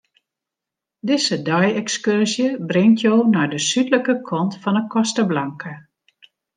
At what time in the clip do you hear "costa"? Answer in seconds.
4.93-5.23